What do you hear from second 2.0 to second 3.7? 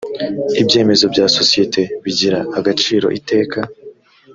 bigira agaciro iteka